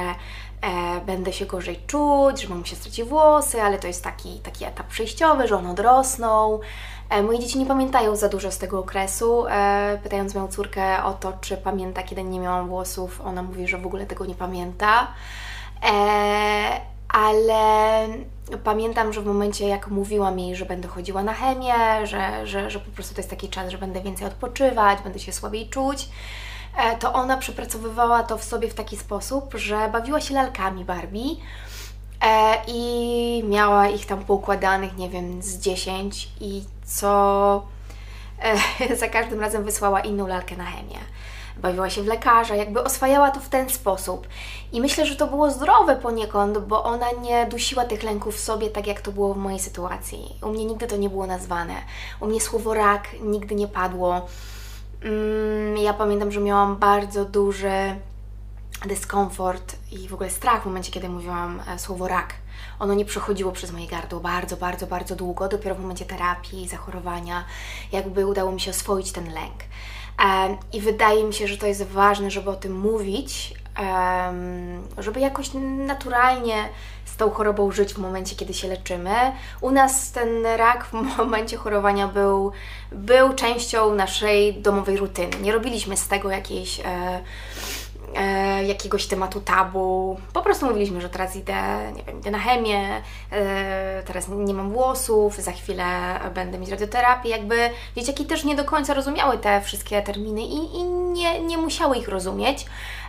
będę 1.06 1.32
się 1.32 1.46
gorzej 1.46 1.80
czuć, 1.86 2.42
że 2.42 2.48
mam 2.48 2.64
się 2.64 2.76
straci 2.76 3.04
włosy, 3.04 3.62
ale 3.62 3.78
to 3.78 3.86
jest 3.86 4.04
taki, 4.04 4.38
taki 4.38 4.64
etap 4.64 4.86
przejściowy, 4.86 5.48
że 5.48 5.56
one 5.56 5.70
odrosną. 5.70 6.60
Moje 7.22 7.38
dzieci 7.38 7.58
nie 7.58 7.66
pamiętają 7.66 8.16
za 8.16 8.28
dużo 8.28 8.50
z 8.50 8.58
tego 8.58 8.78
okresu. 8.78 9.44
Pytając 10.02 10.34
moją 10.34 10.48
córkę 10.48 11.04
o 11.04 11.12
to, 11.12 11.32
czy 11.40 11.56
pamięta, 11.56 12.02
kiedy 12.02 12.24
nie 12.24 12.40
miałam 12.40 12.68
włosów, 12.68 13.20
ona 13.24 13.42
mówi, 13.42 13.68
że 13.68 13.78
w 13.78 13.86
ogóle 13.86 14.06
tego 14.06 14.26
nie 14.26 14.34
pamięta. 14.34 15.06
E, 15.82 16.80
ale 17.08 18.08
pamiętam, 18.64 19.12
że 19.12 19.20
w 19.20 19.26
momencie 19.26 19.68
jak 19.68 19.88
mówiłam 19.88 20.38
jej, 20.38 20.56
że 20.56 20.66
będę 20.66 20.88
chodziła 20.88 21.22
na 21.22 21.34
chemię, 21.34 21.74
że, 22.04 22.46
że, 22.46 22.70
że 22.70 22.80
po 22.80 22.90
prostu 22.90 23.14
to 23.14 23.20
jest 23.20 23.30
taki 23.30 23.48
czas, 23.48 23.70
że 23.70 23.78
będę 23.78 24.00
więcej 24.00 24.26
odpoczywać, 24.26 24.98
będę 25.02 25.18
się 25.18 25.32
słabiej 25.32 25.68
czuć, 25.68 26.08
e, 26.76 26.96
to 26.96 27.12
ona 27.12 27.36
przepracowywała 27.36 28.22
to 28.22 28.38
w 28.38 28.44
sobie 28.44 28.68
w 28.68 28.74
taki 28.74 28.96
sposób, 28.96 29.54
że 29.54 29.88
bawiła 29.92 30.20
się 30.20 30.34
lalkami 30.34 30.84
Barbie 30.84 31.36
e, 32.22 32.56
i 32.66 33.44
miała 33.48 33.88
ich 33.88 34.06
tam 34.06 34.24
poukładanych, 34.24 34.96
nie 34.96 35.10
wiem, 35.10 35.42
z 35.42 35.58
10 35.58 36.28
i 36.40 36.64
co 36.84 37.62
e, 38.88 38.96
za 39.02 39.08
każdym 39.08 39.40
razem 39.40 39.64
wysłała 39.64 40.00
inną 40.00 40.26
lalkę 40.26 40.56
na 40.56 40.64
chemię 40.64 40.98
bawiła 41.56 41.90
się 41.90 42.02
w 42.02 42.06
lekarza, 42.06 42.54
jakby 42.54 42.84
oswajała 42.84 43.30
to 43.30 43.40
w 43.40 43.48
ten 43.48 43.70
sposób. 43.70 44.28
I 44.72 44.80
myślę, 44.80 45.06
że 45.06 45.16
to 45.16 45.26
było 45.26 45.50
zdrowe 45.50 45.96
poniekąd, 45.96 46.58
bo 46.58 46.84
ona 46.84 47.06
nie 47.22 47.46
dusiła 47.46 47.84
tych 47.84 48.02
lęków 48.02 48.36
w 48.36 48.40
sobie 48.40 48.70
tak, 48.70 48.86
jak 48.86 49.00
to 49.00 49.12
było 49.12 49.34
w 49.34 49.36
mojej 49.36 49.58
sytuacji. 49.60 50.36
U 50.42 50.48
mnie 50.48 50.64
nigdy 50.64 50.86
to 50.86 50.96
nie 50.96 51.10
było 51.10 51.26
nazwane. 51.26 51.74
U 52.20 52.26
mnie 52.26 52.40
słowo 52.40 52.74
rak 52.74 53.08
nigdy 53.22 53.54
nie 53.54 53.68
padło. 53.68 54.26
Mm, 55.02 55.76
ja 55.76 55.94
pamiętam, 55.94 56.32
że 56.32 56.40
miałam 56.40 56.76
bardzo 56.76 57.24
duży 57.24 57.96
dyskomfort 58.86 59.76
i 59.92 60.08
w 60.08 60.14
ogóle 60.14 60.30
strach 60.30 60.62
w 60.62 60.66
momencie, 60.66 60.92
kiedy 60.92 61.08
mówiłam 61.08 61.60
e, 61.68 61.78
słowo 61.78 62.08
rak. 62.08 62.34
Ono 62.78 62.94
nie 62.94 63.04
przechodziło 63.04 63.52
przez 63.52 63.72
moje 63.72 63.86
gardło 63.86 64.20
bardzo, 64.20 64.56
bardzo, 64.56 64.86
bardzo 64.86 65.16
długo. 65.16 65.48
Dopiero 65.48 65.74
w 65.74 65.80
momencie 65.80 66.04
terapii, 66.04 66.68
zachorowania, 66.68 67.44
jakby 67.92 68.26
udało 68.26 68.52
mi 68.52 68.60
się 68.60 68.70
oswoić 68.70 69.12
ten 69.12 69.24
lęk. 69.24 69.54
I 70.72 70.80
wydaje 70.80 71.24
mi 71.24 71.34
się, 71.34 71.46
że 71.46 71.58
to 71.58 71.66
jest 71.66 71.82
ważne, 71.82 72.30
żeby 72.30 72.50
o 72.50 72.56
tym 72.56 72.78
mówić, 72.78 73.54
żeby 74.98 75.20
jakoś 75.20 75.50
naturalnie 75.86 76.68
z 77.04 77.16
tą 77.16 77.30
chorobą 77.30 77.70
żyć 77.70 77.94
w 77.94 77.98
momencie, 77.98 78.36
kiedy 78.36 78.54
się 78.54 78.68
leczymy. 78.68 79.14
U 79.60 79.70
nas 79.70 80.12
ten 80.12 80.46
rak 80.46 80.84
w 80.84 80.92
momencie 81.18 81.56
chorowania 81.56 82.08
był, 82.08 82.52
był 82.92 83.34
częścią 83.34 83.94
naszej 83.94 84.54
domowej 84.54 84.96
rutyny. 84.96 85.36
Nie 85.42 85.52
robiliśmy 85.52 85.96
z 85.96 86.08
tego 86.08 86.30
jakiejś. 86.30 86.80
E, 88.16 88.64
jakiegoś 88.64 89.06
tematu 89.06 89.40
tabu. 89.40 90.16
Po 90.32 90.42
prostu 90.42 90.66
mówiliśmy, 90.66 91.00
że 91.00 91.08
teraz 91.08 91.36
idę, 91.36 91.92
nie 91.96 92.02
wiem, 92.02 92.18
idę 92.18 92.30
na 92.30 92.38
chemię, 92.38 93.02
e, 93.32 94.02
teraz 94.06 94.28
nie 94.28 94.54
mam 94.54 94.72
włosów, 94.72 95.36
za 95.36 95.52
chwilę 95.52 95.84
będę 96.34 96.58
mieć 96.58 96.70
radioterapię. 96.70 97.28
Jakby 97.28 97.70
dzieciaki 97.96 98.26
też 98.26 98.44
nie 98.44 98.56
do 98.56 98.64
końca 98.64 98.94
rozumiały 98.94 99.38
te 99.38 99.60
wszystkie 99.60 100.02
terminy 100.02 100.40
i, 100.42 100.76
i 100.76 100.84
nie, 100.84 101.40
nie 101.40 101.58
musiały 101.58 101.96
ich 101.96 102.08
rozumieć. 102.08 102.66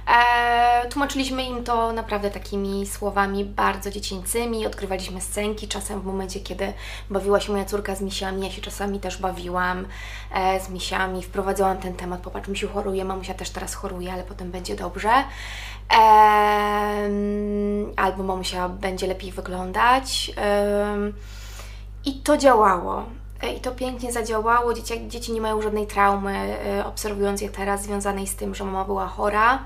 E, 0.08 0.88
tłumaczyliśmy 0.90 1.44
im 1.44 1.64
to 1.64 1.94
naprawdę 1.94 2.32
takimi 2.32 2.86
słowami 2.86 3.46
bardzo 3.46 3.92
dziecięcymi, 3.92 4.68
odkrywaliśmy 4.68 5.22
scenki, 5.22 5.68
czasem 5.68 6.02
w 6.02 6.06
momencie, 6.06 6.40
kiedy 6.40 6.74
bawiła 7.10 7.40
się 7.40 7.52
moja 7.52 7.66
córka 7.66 7.96
z 7.96 8.02
misiami, 8.02 8.44
ja 8.44 8.52
się 8.52 8.62
czasami 8.62 9.00
też 9.00 9.18
bawiłam 9.18 9.86
e, 10.34 10.60
z 10.60 10.70
misiami, 10.70 11.24
wprowadzałam 11.24 11.78
ten 11.78 11.94
temat, 11.94 12.22
popatrz, 12.22 12.50
misiu 12.50 12.70
choruje, 12.70 13.06
mamusia 13.06 13.34
też 13.34 13.50
teraz 13.50 13.74
choruje, 13.74 14.14
ale 14.14 14.24
potem 14.24 14.52
będzie 14.52 14.76
dobrze. 14.76 15.12
E, 15.94 17.10
albo 17.96 18.24
mamusia 18.24 18.70
będzie 18.70 19.08
lepiej 19.08 19.32
wyglądać. 19.32 20.32
E, 20.38 20.96
I 22.06 22.14
to 22.14 22.38
działało. 22.38 23.06
E, 23.42 23.54
I 23.54 23.62
to 23.62 23.72
pięknie 23.72 24.12
zadziałało. 24.12 24.74
Dzieci, 24.74 25.08
dzieci 25.08 25.32
nie 25.32 25.42
mają 25.42 25.62
żadnej 25.62 25.88
traumy, 25.88 26.38
e, 26.38 26.86
obserwując 26.86 27.42
je 27.42 27.50
teraz, 27.50 27.84
związanej 27.84 28.28
z 28.28 28.36
tym, 28.36 28.56
że 28.56 28.64
mama 28.64 28.86
była 28.86 29.08
chora. 29.08 29.64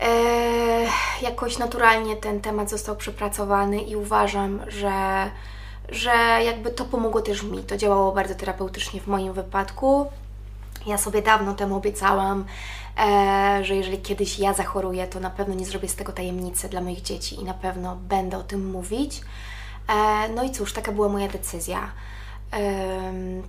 E, 0.00 0.86
jakoś 1.22 1.58
naturalnie 1.58 2.16
ten 2.16 2.40
temat 2.40 2.70
został 2.70 2.96
przepracowany 2.96 3.80
i 3.80 3.96
uważam, 3.96 4.60
że, 4.68 5.30
że 5.88 6.10
jakby 6.44 6.70
to 6.70 6.84
pomogło 6.84 7.22
też 7.22 7.42
mi. 7.42 7.58
To 7.58 7.76
działało 7.76 8.12
bardzo 8.12 8.34
terapeutycznie 8.34 9.00
w 9.00 9.06
moim 9.06 9.32
wypadku. 9.32 10.06
Ja 10.86 10.98
sobie 10.98 11.22
dawno 11.22 11.54
temu 11.54 11.76
obiecałam, 11.76 12.44
e, 12.98 13.60
że 13.64 13.76
jeżeli 13.76 13.98
kiedyś 13.98 14.38
ja 14.38 14.54
zachoruję, 14.54 15.06
to 15.06 15.20
na 15.20 15.30
pewno 15.30 15.54
nie 15.54 15.66
zrobię 15.66 15.88
z 15.88 15.96
tego 15.96 16.12
tajemnicy 16.12 16.68
dla 16.68 16.80
moich 16.80 17.02
dzieci 17.02 17.40
i 17.40 17.44
na 17.44 17.54
pewno 17.54 17.96
będę 17.96 18.38
o 18.38 18.42
tym 18.42 18.70
mówić. 18.70 19.20
E, 19.88 20.28
no 20.28 20.42
i 20.42 20.50
cóż, 20.50 20.72
taka 20.72 20.92
była 20.92 21.08
moja 21.08 21.28
decyzja. 21.28 21.90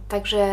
Także 0.09 0.47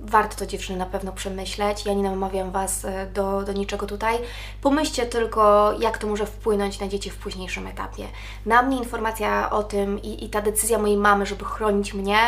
warto 0.00 0.36
to 0.36 0.46
dziewczyny 0.46 0.78
na 0.78 0.86
pewno 0.86 1.12
przemyśleć. 1.12 1.86
Ja 1.86 1.94
nie 1.94 2.02
namawiam 2.02 2.50
Was 2.50 2.84
e, 2.84 3.06
do, 3.06 3.42
do 3.42 3.52
niczego 3.52 3.86
tutaj. 3.86 4.18
Pomyślcie 4.62 5.06
tylko, 5.06 5.72
jak 5.80 5.98
to 5.98 6.06
może 6.06 6.26
wpłynąć 6.26 6.80
na 6.80 6.88
dzieci 6.88 7.10
w 7.10 7.16
późniejszym 7.16 7.66
etapie. 7.66 8.06
Na 8.46 8.62
mnie 8.62 8.76
informacja 8.78 9.50
o 9.50 9.62
tym 9.62 10.02
i, 10.02 10.24
i 10.24 10.30
ta 10.30 10.42
decyzja 10.42 10.78
mojej 10.78 10.96
mamy, 10.96 11.26
żeby 11.26 11.44
chronić 11.44 11.94
mnie, 11.94 12.18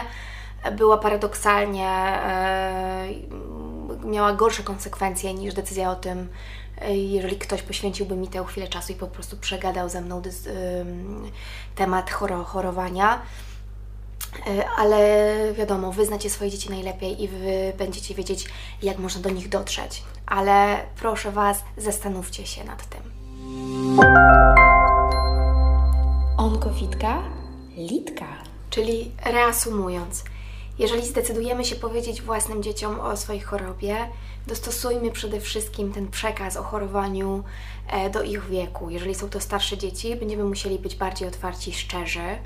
była 0.70 0.98
paradoksalnie, 0.98 1.88
e, 1.88 3.08
miała 4.04 4.32
gorsze 4.32 4.62
konsekwencje 4.62 5.34
niż 5.34 5.54
decyzja 5.54 5.90
o 5.90 5.96
tym, 5.96 6.28
e, 6.80 6.96
jeżeli 6.96 7.36
ktoś 7.36 7.62
poświęciłby 7.62 8.16
mi 8.16 8.28
tę 8.28 8.44
chwilę 8.44 8.68
czasu 8.68 8.92
i 8.92 8.96
po 8.96 9.06
prostu 9.06 9.36
przegadał 9.36 9.88
ze 9.88 10.00
mną 10.00 10.18
e, 10.18 10.22
temat 11.74 12.10
choro, 12.10 12.44
chorowania. 12.44 13.22
E, 14.46 14.68
ale 14.76 15.36
wiadomo, 15.52 15.92
wy 15.92 16.06
znacie 16.06 16.30
swoje 16.30 16.50
dzieci 16.50 16.70
najlepiej 16.70 17.22
i 17.22 17.28
wy 17.28 17.72
będziecie 17.78 18.14
wiedzieć, 18.14 18.44
jak 18.82 18.98
można 18.98 19.20
do 19.20 19.30
nich 19.30 19.48
dotrzeć. 19.48 20.02
Ale 20.26 20.76
proszę 20.96 21.32
Was, 21.32 21.64
zastanówcie 21.76 22.46
się 22.46 22.64
nad 22.64 22.88
tym. 22.88 23.00
Onkowitka, 26.36 27.22
litka. 27.76 28.26
Czyli 28.70 29.12
reasumując, 29.24 30.24
jeżeli 30.78 31.06
zdecydujemy 31.06 31.64
się 31.64 31.76
powiedzieć 31.76 32.22
własnym 32.22 32.62
dzieciom 32.62 33.00
o 33.00 33.16
swojej 33.16 33.40
chorobie, 33.40 33.96
dostosujmy 34.46 35.10
przede 35.10 35.40
wszystkim 35.40 35.92
ten 35.92 36.08
przekaz 36.08 36.56
o 36.56 36.62
chorowaniu 36.62 37.44
e, 37.88 38.10
do 38.10 38.22
ich 38.22 38.46
wieku. 38.46 38.90
Jeżeli 38.90 39.14
są 39.14 39.28
to 39.28 39.40
starsze 39.40 39.78
dzieci, 39.78 40.16
będziemy 40.16 40.44
musieli 40.44 40.78
być 40.78 40.94
bardziej 40.94 41.28
otwarci 41.28 41.70
i 41.70 41.74
szczerzy, 41.74 42.38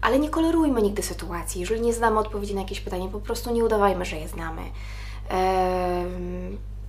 ale 0.00 0.18
nie 0.18 0.30
kolorujmy 0.30 0.82
nigdy 0.82 1.02
sytuacji. 1.02 1.60
Jeżeli 1.60 1.80
nie 1.80 1.92
znamy 1.92 2.18
odpowiedzi 2.18 2.54
na 2.54 2.60
jakieś 2.60 2.80
pytanie, 2.80 3.08
po 3.08 3.20
prostu 3.20 3.52
nie 3.52 3.64
udawajmy, 3.64 4.04
że 4.04 4.16
je 4.16 4.28
znamy. 4.28 4.62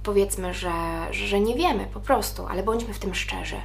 Powiedzmy, 0.03 0.53
że, 0.53 0.71
że 1.11 1.39
nie 1.39 1.55
wiemy 1.55 1.87
po 1.93 1.99
prostu, 1.99 2.45
ale 2.45 2.63
bądźmy 2.63 2.93
w 2.93 2.99
tym 2.99 3.15
szczerzy. 3.15 3.57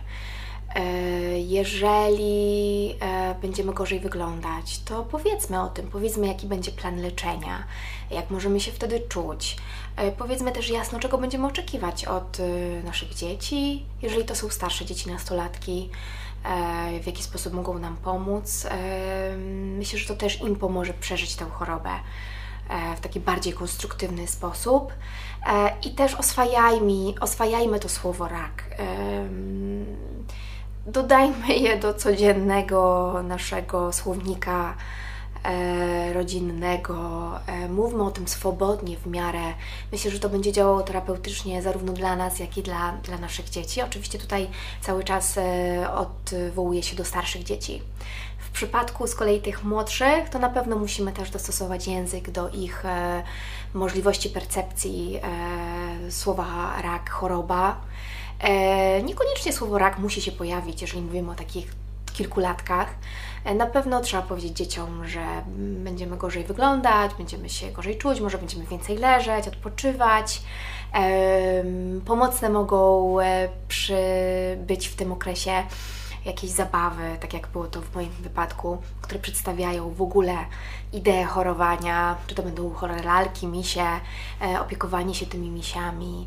E, 0.74 1.38
jeżeli 1.38 2.94
e, 3.00 3.34
będziemy 3.42 3.74
gorzej 3.74 4.00
wyglądać, 4.00 4.78
to 4.78 5.04
powiedzmy 5.04 5.62
o 5.62 5.68
tym, 5.68 5.88
powiedzmy 5.88 6.26
jaki 6.26 6.46
będzie 6.46 6.72
plan 6.72 7.02
leczenia, 7.02 7.64
jak 8.10 8.30
możemy 8.30 8.60
się 8.60 8.72
wtedy 8.72 9.00
czuć. 9.00 9.56
E, 9.96 10.12
powiedzmy 10.12 10.52
też 10.52 10.70
jasno, 10.70 10.98
czego 10.98 11.18
będziemy 11.18 11.46
oczekiwać 11.46 12.04
od 12.04 12.38
naszych 12.84 13.14
dzieci, 13.14 13.84
jeżeli 14.02 14.24
to 14.24 14.34
są 14.34 14.48
starsze 14.50 14.84
dzieci, 14.84 15.10
nastolatki, 15.10 15.90
w 17.02 17.06
jaki 17.06 17.22
sposób 17.22 17.52
mogą 17.52 17.78
nam 17.78 17.96
pomóc. 17.96 18.66
Myślę, 19.78 19.98
że 19.98 20.08
to 20.08 20.16
też 20.16 20.40
im 20.40 20.56
pomoże 20.56 20.94
przeżyć 20.94 21.36
tę 21.36 21.44
chorobę 21.44 21.90
w 22.96 23.00
taki 23.00 23.20
bardziej 23.20 23.52
konstruktywny 23.52 24.26
sposób. 24.26 24.92
I 25.86 25.90
też 25.90 26.14
oswajajmy, 26.14 27.20
oswajajmy 27.20 27.80
to 27.80 27.88
słowo 27.88 28.28
rak 28.28 28.64
dodajmy 30.88 31.54
je 31.54 31.76
do 31.76 31.94
codziennego 31.94 33.14
naszego 33.22 33.92
słownika 33.92 34.74
e, 35.44 36.12
rodzinnego. 36.12 37.30
E, 37.46 37.68
mówmy 37.68 38.02
o 38.02 38.10
tym 38.10 38.28
swobodnie 38.28 38.96
w 38.96 39.06
miarę. 39.06 39.54
Myślę, 39.92 40.10
że 40.10 40.20
to 40.20 40.28
będzie 40.28 40.52
działało 40.52 40.82
terapeutycznie 40.82 41.62
zarówno 41.62 41.92
dla 41.92 42.16
nas, 42.16 42.38
jak 42.38 42.58
i 42.58 42.62
dla, 42.62 42.92
dla 42.92 43.18
naszych 43.18 43.48
dzieci. 43.50 43.82
Oczywiście 43.82 44.18
tutaj 44.18 44.48
cały 44.80 45.04
czas 45.04 45.38
e, 45.38 45.90
odwołuję 45.92 46.82
się 46.82 46.96
do 46.96 47.04
starszych 47.04 47.44
dzieci. 47.44 47.82
W 48.38 48.50
przypadku 48.50 49.06
z 49.06 49.14
kolei 49.14 49.40
tych 49.40 49.64
młodszych, 49.64 50.28
to 50.30 50.38
na 50.38 50.48
pewno 50.48 50.76
musimy 50.76 51.12
też 51.12 51.30
dostosować 51.30 51.86
język 51.86 52.30
do 52.30 52.48
ich 52.48 52.84
e, 52.84 53.22
możliwości 53.74 54.30
percepcji 54.30 55.20
e, 55.22 56.10
słowa 56.10 56.82
rak, 56.82 57.10
choroba 57.10 57.80
niekoniecznie 59.04 59.52
słowo 59.52 59.78
rak 59.78 59.98
musi 59.98 60.22
się 60.22 60.32
pojawić, 60.32 60.82
jeżeli 60.82 61.02
mówimy 61.02 61.30
o 61.30 61.34
takich 61.34 61.72
kilkulatkach. 62.18 62.88
E, 63.44 63.54
na 63.54 63.66
pewno 63.66 64.00
trzeba 64.00 64.22
powiedzieć 64.22 64.56
dzieciom, 64.56 65.08
że 65.08 65.20
będziemy 65.56 66.16
gorzej 66.16 66.44
wyglądać, 66.44 67.14
będziemy 67.14 67.48
się 67.48 67.70
gorzej 67.70 67.98
czuć, 67.98 68.20
może 68.20 68.38
będziemy 68.38 68.66
więcej 68.66 68.96
leżeć, 68.96 69.48
odpoczywać. 69.48 70.42
E, 70.94 71.64
pomocne 72.06 72.50
mogą 72.50 73.16
być 74.56 74.88
w 74.88 74.96
tym 74.96 75.12
okresie 75.12 75.52
jakieś 76.24 76.50
zabawy, 76.50 77.02
tak 77.20 77.34
jak 77.34 77.48
było 77.48 77.66
to 77.66 77.80
w 77.80 77.94
moim 77.94 78.10
wypadku, 78.10 78.78
które 79.02 79.20
przedstawiają 79.20 79.90
w 79.90 80.02
ogóle 80.02 80.36
ideę 80.92 81.24
chorowania, 81.24 82.16
czy 82.26 82.34
to 82.34 82.42
będą 82.42 82.70
chore 82.70 83.02
lalki, 83.02 83.46
misie, 83.46 83.86
opiekowanie 84.60 85.14
się 85.14 85.26
tymi 85.26 85.50
misiami, 85.50 86.26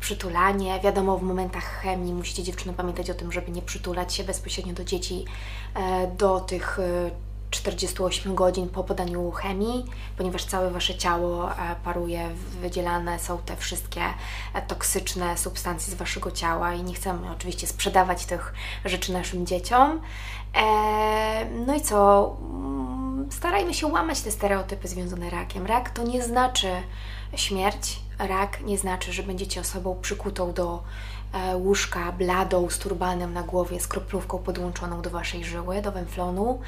przytulanie. 0.00 0.80
Wiadomo, 0.80 1.18
w 1.18 1.22
momentach 1.22 1.64
chemii 1.64 2.14
musicie 2.14 2.42
dziewczyny 2.42 2.72
pamiętać 2.74 3.10
o 3.10 3.14
tym, 3.14 3.32
żeby 3.32 3.50
nie 3.50 3.62
przytulać 3.62 4.14
się 4.14 4.24
bezpośrednio 4.24 4.74
do 4.74 4.84
dzieci 4.84 5.24
do 6.18 6.40
tych 6.40 6.78
48 7.50 8.34
godzin 8.34 8.68
po 8.68 8.84
podaniu 8.84 9.30
chemii, 9.30 9.86
ponieważ 10.16 10.44
całe 10.44 10.70
Wasze 10.70 10.94
ciało 10.94 11.52
e, 11.52 11.56
paruje, 11.84 12.30
wydzielane 12.60 13.18
są 13.18 13.38
te 13.38 13.56
wszystkie 13.56 14.02
e, 14.54 14.62
toksyczne 14.62 15.38
substancje 15.38 15.92
z 15.92 15.96
Waszego 15.96 16.30
ciała 16.30 16.74
i 16.74 16.82
nie 16.82 16.94
chcemy 16.94 17.30
oczywiście 17.30 17.66
sprzedawać 17.66 18.26
tych 18.26 18.54
rzeczy 18.84 19.12
naszym 19.12 19.46
dzieciom. 19.46 20.00
E, 20.56 21.44
no 21.66 21.74
i 21.74 21.80
co? 21.80 22.36
Mm, 22.40 23.28
starajmy 23.32 23.74
się 23.74 23.86
łamać 23.86 24.20
te 24.20 24.30
stereotypy 24.30 24.88
związane 24.88 25.30
rakiem. 25.30 25.66
Rak 25.66 25.90
to 25.90 26.02
nie 26.02 26.22
znaczy 26.22 26.68
śmierć, 27.34 28.00
rak 28.26 28.60
nie 28.60 28.78
znaczy, 28.78 29.12
że 29.12 29.22
będziecie 29.22 29.60
osobą 29.60 29.98
przykutą 30.02 30.52
do 30.52 30.82
E, 31.32 31.56
łóżka 31.56 32.12
bladą 32.12 32.70
z 32.70 32.78
turbanem 32.78 33.32
na 33.34 33.42
głowie, 33.42 33.80
z 33.80 33.88
kroplówką 33.88 34.38
podłączoną 34.38 35.02
do 35.02 35.10
Waszej 35.10 35.44
żyły, 35.44 35.82
do 35.82 35.92
węflonu. 35.92 36.60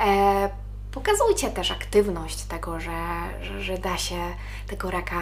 E, 0.00 0.50
pokazujcie 0.92 1.50
też 1.50 1.70
aktywność 1.70 2.42
tego, 2.42 2.80
że, 2.80 2.90
że, 3.42 3.62
że 3.62 3.78
da 3.78 3.96
się 3.96 4.16
tego 4.66 4.90
raka 4.90 5.18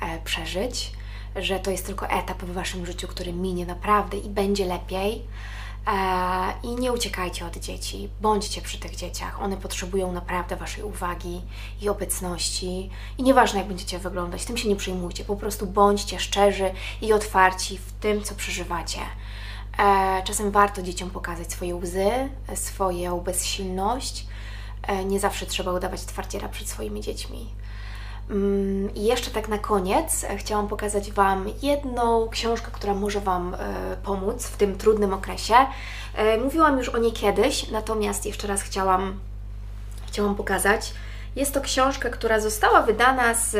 e, 0.00 0.18
przeżyć, 0.24 0.92
że 1.36 1.60
to 1.60 1.70
jest 1.70 1.86
tylko 1.86 2.08
etap 2.08 2.42
w 2.42 2.52
Waszym 2.52 2.86
życiu, 2.86 3.08
który 3.08 3.32
minie 3.32 3.66
naprawdę 3.66 4.16
i 4.16 4.28
będzie 4.28 4.66
lepiej. 4.66 5.22
I 6.62 6.68
nie 6.68 6.92
uciekajcie 6.92 7.46
od 7.46 7.56
dzieci, 7.56 8.08
bądźcie 8.20 8.62
przy 8.62 8.78
tych 8.78 8.96
dzieciach. 8.96 9.42
One 9.42 9.56
potrzebują 9.56 10.12
naprawdę 10.12 10.56
Waszej 10.56 10.84
uwagi 10.84 11.42
i 11.82 11.88
obecności. 11.88 12.90
I 13.18 13.22
nieważne, 13.22 13.58
jak 13.58 13.68
będziecie 13.68 13.98
wyglądać, 13.98 14.44
tym 14.44 14.56
się 14.56 14.68
nie 14.68 14.76
przejmujcie. 14.76 15.24
Po 15.24 15.36
prostu 15.36 15.66
bądźcie 15.66 16.20
szczerzy 16.20 16.70
i 17.02 17.12
otwarci 17.12 17.78
w 17.78 17.92
tym, 17.92 18.22
co 18.22 18.34
przeżywacie. 18.34 19.00
E, 19.78 20.22
czasem 20.24 20.50
warto 20.50 20.82
dzieciom 20.82 21.10
pokazać 21.10 21.52
swoje 21.52 21.76
łzy, 21.76 22.10
swoją 22.54 23.20
bezsilność. 23.20 24.26
E, 24.82 25.04
nie 25.04 25.20
zawsze 25.20 25.46
trzeba 25.46 25.72
udawać 25.72 26.04
twardziela 26.04 26.48
przed 26.48 26.68
swoimi 26.68 27.00
dziećmi. 27.00 27.46
Mm, 28.30 28.94
I 28.94 29.04
jeszcze 29.04 29.30
tak 29.30 29.48
na 29.48 29.58
koniec 29.58 30.24
e, 30.24 30.36
chciałam 30.36 30.68
pokazać 30.68 31.12
Wam 31.12 31.46
jedną 31.62 32.28
książkę, 32.28 32.70
która 32.72 32.94
może 32.94 33.20
Wam 33.20 33.54
e, 33.54 33.58
pomóc 34.02 34.46
w 34.46 34.56
tym 34.56 34.78
trudnym 34.78 35.14
okresie. 35.14 35.54
E, 36.14 36.38
mówiłam 36.38 36.78
już 36.78 36.88
o 36.88 36.98
niej 36.98 37.12
kiedyś, 37.12 37.70
natomiast 37.70 38.26
jeszcze 38.26 38.46
raz 38.46 38.62
chciałam, 38.62 39.20
chciałam 40.06 40.34
pokazać. 40.34 40.94
Jest 41.36 41.54
to 41.54 41.60
książka, 41.60 42.10
która 42.10 42.40
została 42.40 42.82
wydana 42.82 43.34
z, 43.34 43.50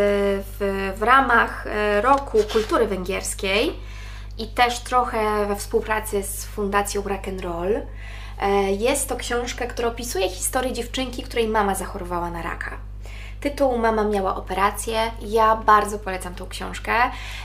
w, 0.46 0.92
w 0.98 1.02
ramach 1.02 1.66
roku 2.02 2.38
kultury 2.52 2.86
węgierskiej 2.86 3.72
i 4.38 4.46
też 4.46 4.78
trochę 4.80 5.46
we 5.46 5.56
współpracy 5.56 6.22
z 6.22 6.44
Fundacją 6.44 7.02
Rock 7.02 7.28
and 7.28 7.40
Roll. 7.40 7.80
Jest 8.78 9.08
to 9.08 9.16
książka, 9.16 9.66
która 9.66 9.88
opisuje 9.88 10.28
historię 10.28 10.72
dziewczynki, 10.72 11.22
której 11.22 11.48
mama 11.48 11.74
zachorowała 11.74 12.30
na 12.30 12.42
raka. 12.42 12.93
Tytuł 13.44 13.78
Mama 13.78 14.04
miała 14.04 14.36
operację. 14.36 15.10
Ja 15.20 15.56
bardzo 15.56 15.98
polecam 15.98 16.34
tą 16.34 16.46
książkę. 16.46 16.92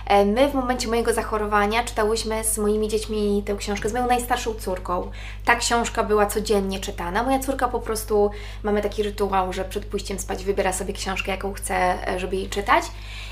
E, 0.05 0.25
my 0.25 0.49
w 0.49 0.53
momencie 0.53 0.87
mojego 0.87 1.13
zachorowania 1.13 1.83
czytałyśmy 1.83 2.43
z 2.43 2.57
moimi 2.57 2.87
dziećmi 2.87 3.43
tę 3.45 3.55
książkę, 3.55 3.89
z 3.89 3.93
moją 3.93 4.07
najstarszą 4.07 4.53
córką. 4.53 5.11
Ta 5.45 5.55
książka 5.55 6.03
była 6.03 6.25
codziennie 6.25 6.79
czytana. 6.79 7.23
Moja 7.23 7.39
córka 7.39 7.67
po 7.67 7.79
prostu, 7.79 8.31
mamy 8.63 8.81
taki 8.81 9.03
rytuał, 9.03 9.53
że 9.53 9.65
przed 9.65 9.85
pójściem 9.85 10.19
spać 10.19 10.43
wybiera 10.43 10.73
sobie 10.73 10.93
książkę, 10.93 11.31
jaką 11.31 11.53
chce, 11.53 12.07
e, 12.07 12.19
żeby 12.19 12.35
jej 12.35 12.49
czytać. 12.49 12.83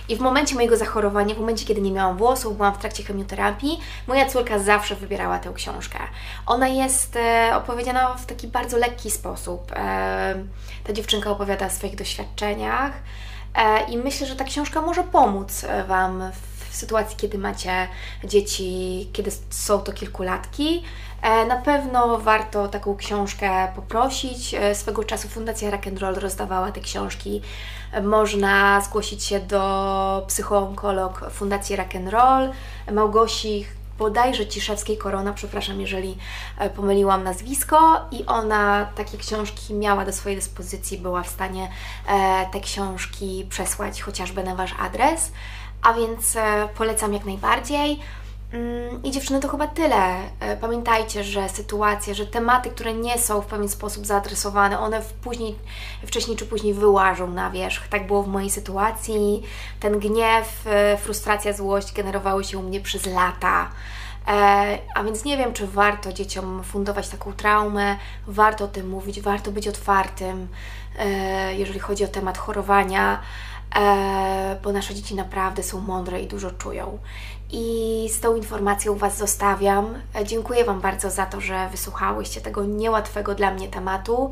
I 0.10 0.16
w 0.16 0.20
momencie 0.20 0.56
mojego 0.56 0.78
zachorowania, 0.78 1.36
w 1.36 1.40
momencie, 1.40 1.66
kiedy 1.66 1.82
nie 1.82 1.92
miałam 1.92 2.18
włosów, 2.18 2.58
byłam 2.58 2.74
w 2.74 2.78
trakcie 2.78 3.04
chemioterapii, 3.04 3.80
moja 4.08 4.26
córka 4.26 4.60
zawsze 4.60 4.96
wybierała 4.96 5.40
tę 5.40 5.52
książkę. 5.54 6.00
Ona 6.46 6.68
jest 6.68 7.16
e, 7.16 7.52
opowiedziana 7.56 8.14
w 8.14 8.26
taki 8.26 8.48
bardzo 8.48 8.78
lekki 8.78 9.12
sposób. 9.12 9.72
Ta 10.84 10.94
dziewczynka 10.94 11.32
opowiada 11.32 11.66
o 11.66 11.70
swoich 11.70 11.96
doświadczeniach 11.96 12.57
i 13.90 13.98
myślę, 13.98 14.28
że 14.28 14.36
ta 14.36 14.44
książka 14.44 14.82
może 14.82 15.04
pomóc 15.04 15.66
Wam 15.88 16.32
w 16.32 16.76
sytuacji, 16.76 17.18
kiedy 17.18 17.38
macie 17.38 17.88
dzieci, 18.24 19.10
kiedy 19.14 19.32
są 19.50 19.80
to 19.80 19.94
kilkulatki. 19.94 20.84
E, 21.22 21.46
na 21.46 21.56
pewno 21.56 22.18
warto 22.18 22.68
taką 22.68 22.96
książkę 22.96 23.68
poprosić. 23.76 24.54
E, 24.54 24.76
swego 24.76 25.04
czasu 25.04 25.28
Fundacja 25.28 25.72
Rock'n'Roll 25.72 26.20
rozdawała 26.20 26.72
te 26.72 26.82
książki. 26.82 27.42
E, 27.92 28.02
można 28.02 28.82
zgłosić 28.82 29.24
się 29.24 29.40
do 29.40 30.26
psychoonkolog 30.28 31.32
Fundacji 31.32 31.78
Rock'n'Roll 31.78 32.50
Małgosi 32.92 33.66
bodajże 33.98 34.48
Ciszewskiej 34.48 34.98
Korona, 34.98 35.34
przepraszam, 35.34 35.82
jeżeli 35.82 36.18
pomyliłam 36.76 37.24
nazwisko 37.24 38.06
i 38.12 38.26
ona 38.26 38.88
takie 38.96 39.18
książki 39.18 39.74
miała 39.74 40.06
do 40.06 40.14
swojej 40.14 40.36
dyspozycji, 40.38 40.98
była 40.98 41.24
w 41.24 41.28
stanie 41.28 41.70
te 42.52 42.60
książki 42.60 43.48
przesłać 43.50 44.02
chociażby 44.02 44.44
na 44.44 44.56
Wasz 44.56 44.76
adres, 44.80 45.32
a 45.82 45.94
więc 45.94 46.38
polecam 46.78 47.14
jak 47.14 47.26
najbardziej. 47.26 48.00
Mm, 48.54 49.04
I 49.04 49.12
dziewczyny, 49.12 49.40
to 49.40 49.48
chyba 49.48 49.68
tyle. 49.68 50.16
E, 50.40 50.58
pamiętajcie, 50.58 51.24
że 51.24 51.50
sytuacje, 51.50 52.16
że 52.16 52.26
tematy, 52.26 52.70
które 52.70 52.94
nie 52.94 53.18
są 53.18 53.42
w 53.42 53.46
pewien 53.46 53.70
sposób 53.70 54.06
zaadresowane, 54.06 54.80
one 54.80 55.02
później, 55.22 55.56
wcześniej 56.06 56.38
czy 56.38 56.46
później 56.46 56.74
wyłażą 56.74 57.28
na 57.28 57.52
wierzch. 57.52 57.88
Tak 57.88 58.08
było 58.08 58.24
w 58.24 58.28
mojej 58.28 58.50
sytuacji. 58.50 59.44
Ten 59.80 60.00
gniew, 60.00 60.68
e, 60.68 60.98
frustracja, 60.98 61.54
złość 61.54 61.94
generowały 61.94 62.44
się 62.44 62.58
u 62.58 62.64
mnie 62.64 62.82
przez 62.82 63.06
lata. 63.06 63.72
E, 64.28 64.78
a 64.96 65.04
więc 65.04 65.24
nie 65.24 65.38
wiem, 65.38 65.54
czy 65.54 65.68
warto 65.68 66.14
dzieciom 66.14 66.64
fundować 66.64 67.10
taką 67.10 67.34
traumę, 67.34 67.98
warto 68.28 68.66
o 68.66 68.68
tym 68.68 68.90
mówić, 68.90 69.22
warto 69.22 69.52
być 69.52 69.68
otwartym, 69.68 70.48
jeżeli 71.58 71.80
chodzi 71.80 72.04
o 72.04 72.08
temat 72.08 72.38
chorowania 72.38 73.22
bo 74.64 74.72
nasze 74.72 74.96
dzieci 74.96 75.16
naprawdę 75.16 75.64
są 75.64 75.80
mądre 75.82 76.22
i 76.22 76.28
dużo 76.28 76.52
czują. 76.52 76.98
I 77.52 78.10
z 78.14 78.20
tą 78.20 78.36
informacją 78.36 78.96
Was 78.96 79.18
zostawiam. 79.18 79.96
E, 80.16 80.26
dziękuję 80.26 80.66
Wam 80.66 80.82
bardzo 80.82 81.10
za 81.10 81.26
to, 81.26 81.42
że 81.42 81.70
wysłuchałyście 81.70 82.42
tego 82.42 82.66
niełatwego 82.66 83.36
dla 83.36 83.52
mnie 83.52 83.68
tematu. 83.68 84.32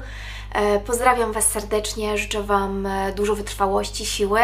E, 0.52 0.80
pozdrawiam 0.80 1.32
Was 1.32 1.48
serdecznie, 1.48 2.18
życzę 2.18 2.44
Wam 2.44 2.86
e, 2.86 3.14
dużo 3.14 3.36
wytrwałości, 3.36 4.06
siły, 4.06 4.42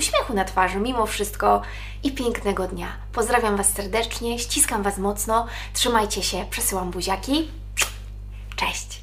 uśmiechu 0.00 0.34
na 0.34 0.44
twarzy 0.44 0.78
mimo 0.78 1.06
wszystko 1.06 1.62
i 2.02 2.12
pięknego 2.12 2.66
dnia. 2.66 2.86
Pozdrawiam 3.12 3.56
Was 3.56 3.72
serdecznie, 3.72 4.38
ściskam 4.38 4.82
Was 4.82 4.98
mocno, 4.98 5.46
trzymajcie 5.72 6.22
się, 6.22 6.46
przesyłam 6.50 6.90
buziaki. 6.90 7.48
Cześć! 8.56 9.02